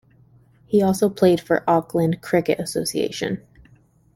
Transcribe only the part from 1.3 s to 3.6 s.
for Auckland cricket association.